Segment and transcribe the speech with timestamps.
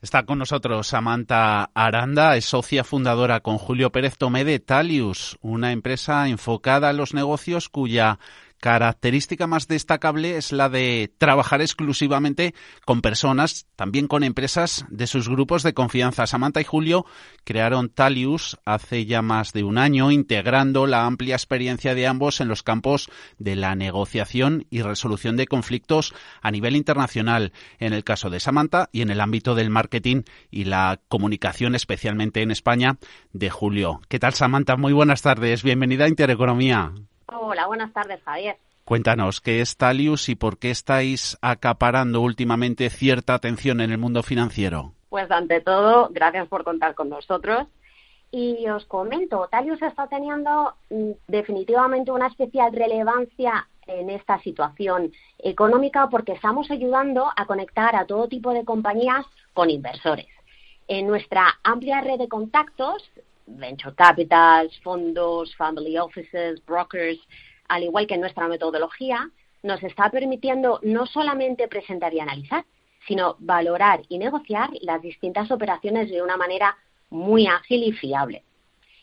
[0.00, 5.72] Está con nosotros Samantha Aranda, es socia fundadora con Julio Pérez Tomé de Talius, una
[5.72, 8.20] empresa enfocada a los negocios cuya
[8.60, 15.28] característica más destacable es la de trabajar exclusivamente con personas, también con empresas de sus
[15.28, 16.26] grupos de confianza.
[16.26, 17.06] Samantha y Julio
[17.44, 22.48] crearon Talius hace ya más de un año, integrando la amplia experiencia de ambos en
[22.48, 28.30] los campos de la negociación y resolución de conflictos a nivel internacional, en el caso
[28.30, 32.98] de Samantha y en el ámbito del marketing y la comunicación, especialmente en España,
[33.32, 34.00] de Julio.
[34.08, 34.76] ¿Qué tal, Samantha?
[34.76, 35.62] Muy buenas tardes.
[35.62, 36.92] Bienvenida a Intereconomía.
[37.30, 38.56] Hola, buenas tardes, Javier.
[38.84, 44.22] Cuéntanos, ¿qué es Talius y por qué estáis acaparando últimamente cierta atención en el mundo
[44.22, 44.94] financiero?
[45.10, 47.66] Pues ante todo, gracias por contar con nosotros.
[48.30, 56.08] Y os comento, Talius está teniendo mm, definitivamente una especial relevancia en esta situación económica
[56.10, 60.28] porque estamos ayudando a conectar a todo tipo de compañías con inversores.
[60.88, 63.02] En nuestra amplia red de contactos
[63.48, 67.18] venture capitals, fondos, family offices, brokers,
[67.68, 69.30] al igual que nuestra metodología,
[69.62, 72.64] nos está permitiendo no solamente presentar y analizar,
[73.06, 76.76] sino valorar y negociar las distintas operaciones de una manera
[77.10, 78.44] muy ágil y fiable.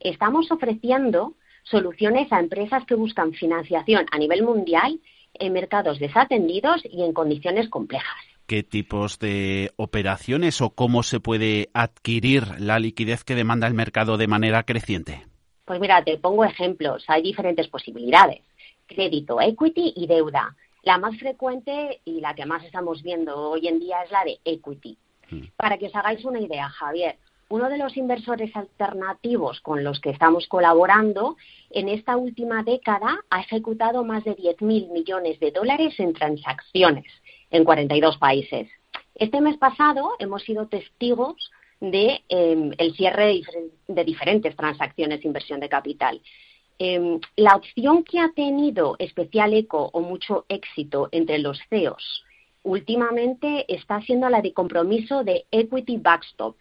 [0.00, 4.98] Estamos ofreciendo soluciones a empresas que buscan financiación a nivel mundial
[5.34, 11.70] en mercados desatendidos y en condiciones complejas qué tipos de operaciones o cómo se puede
[11.72, 15.24] adquirir la liquidez que demanda el mercado de manera creciente?
[15.64, 17.04] Pues mira, te pongo ejemplos.
[17.06, 18.40] Hay diferentes posibilidades.
[18.88, 20.56] Crédito, equity y deuda.
[20.82, 24.40] La más frecuente y la que más estamos viendo hoy en día es la de
[24.44, 24.98] equity.
[25.30, 25.44] Hmm.
[25.56, 27.18] Para que os hagáis una idea, Javier,
[27.50, 31.36] uno de los inversores alternativos con los que estamos colaborando
[31.70, 37.06] en esta última década ha ejecutado más de 10.000 millones de dólares en transacciones
[37.50, 38.68] en 42 países.
[39.14, 43.42] Este mes pasado hemos sido testigos de em, el cierre
[43.88, 46.20] de, diferentes transacciones de inversión de capital.
[46.78, 52.24] Em, la opción que ha tenido especial eco o mucho éxito entre los CEOs
[52.62, 56.56] últimamente está siendo la de compromiso de equity backstop.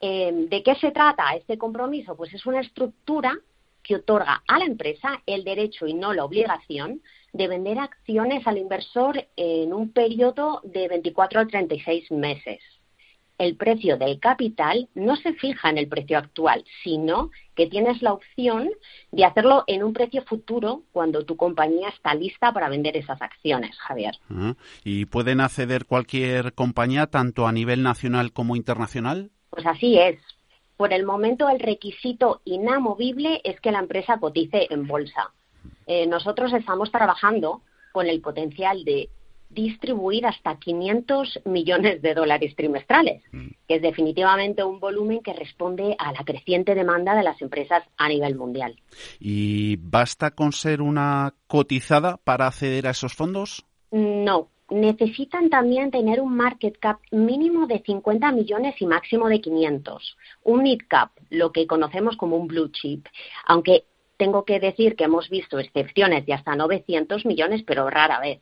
[0.00, 2.16] Em, ¿De qué se trata este compromiso?
[2.16, 3.36] Pues es una estructura
[3.82, 7.02] que otorga a la empresa el derecho y no la obligación
[7.32, 12.60] de vender acciones al inversor en un periodo de 24 a 36 meses.
[13.38, 18.12] El precio del capital no se fija en el precio actual, sino que tienes la
[18.12, 18.70] opción
[19.10, 23.76] de hacerlo en un precio futuro cuando tu compañía está lista para vender esas acciones,
[23.78, 24.14] Javier.
[24.84, 29.30] ¿Y pueden acceder cualquier compañía, tanto a nivel nacional como internacional?
[29.50, 30.20] Pues así es.
[30.76, 35.32] Por el momento, el requisito inamovible es que la empresa cotice en bolsa.
[35.94, 37.60] Eh, nosotros estamos trabajando
[37.92, 39.10] con el potencial de
[39.50, 43.48] distribuir hasta 500 millones de dólares trimestrales, mm.
[43.68, 48.08] que es definitivamente un volumen que responde a la creciente demanda de las empresas a
[48.08, 48.80] nivel mundial.
[49.20, 53.66] ¿Y basta con ser una cotizada para acceder a esos fondos?
[53.90, 60.16] No, necesitan también tener un market cap mínimo de 50 millones y máximo de 500.
[60.44, 63.04] Un mid cap, lo que conocemos como un blue chip,
[63.44, 63.84] aunque
[64.22, 68.40] tengo que decir que hemos visto excepciones de hasta 900 millones, pero rara vez.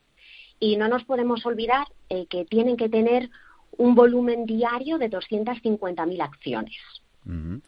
[0.59, 3.31] Y no nos podemos olvidar eh, que tienen que tener
[3.79, 6.77] un volumen diario de 250.000 acciones.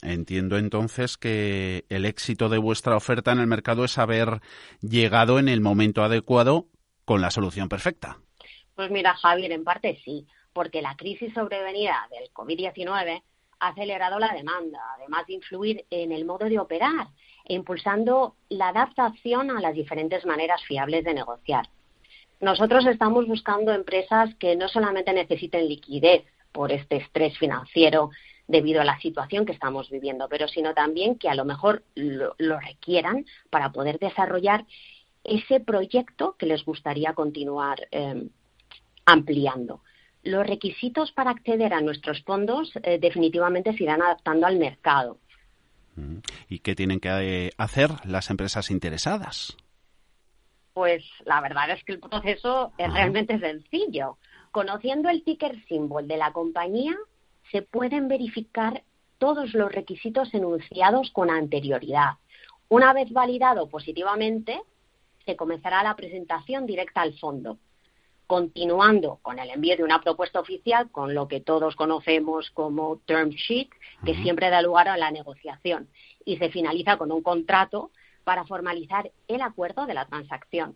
[0.04, 4.42] Entiendo entonces que el éxito de vuestra oferta en el mercado es haber
[4.82, 6.68] llegado en el momento adecuado
[7.06, 8.20] con la solución perfecta.
[8.76, 13.24] Pues mira, Javier, en parte sí, porque la crisis sobrevenida del COVID-19
[13.60, 17.08] ha acelerado la demanda, además de influir en el modo de operar
[17.46, 21.68] e impulsando la adaptación a las diferentes maneras fiables de negociar.
[22.40, 28.12] Nosotros estamos buscando empresas que no solamente necesiten liquidez por este estrés financiero
[28.48, 32.60] debido a la situación que estamos viviendo, pero sino también que a lo mejor lo,
[32.60, 34.66] requieran para poder desarrollar
[35.24, 38.30] ese proyecto que les gustaría continuar em,
[39.06, 39.82] ampliando.
[40.24, 45.18] Los requisitos para acceder a nuestros fondos eh, definitivamente se irán adaptando al mercado.
[46.50, 49.58] ¿Y qué tienen que eh, hacer las empresas interesadas?
[50.74, 54.18] Pues la verdad es que el proceso es realmente sencillo.
[54.52, 56.96] Conociendo el ticker symbol de la compañía,
[57.52, 58.84] se pueden verificar
[59.20, 62.14] todos los requisitos enunciados con anterioridad.
[62.70, 64.60] Una vez validado positivamente,
[65.26, 67.58] se comenzará la presentación directa al fondo
[68.28, 73.30] continuando con el envío de una propuesta oficial, con lo que todos conocemos como term
[73.30, 73.70] sheet,
[74.06, 75.90] que siempre da lugar a la negociación
[76.26, 77.92] y se finaliza con un contrato
[78.24, 80.76] para formalizar el acuerdo de la transacción.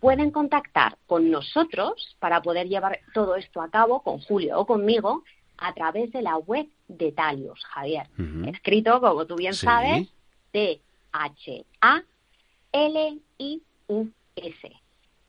[0.00, 5.22] Pueden contactar con nosotros para poder llevar todo esto a cabo, con Julio o conmigo,
[5.58, 8.08] a través de la web de Talius, Javier.
[8.48, 10.08] Escrito, como tú bien sabes,
[10.50, 11.62] T-H-A-L-I-U-S